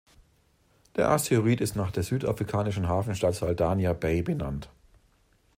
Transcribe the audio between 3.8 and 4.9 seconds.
Bay benannt.